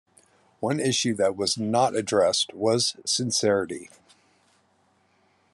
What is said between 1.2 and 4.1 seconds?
was not addressed was sincerity.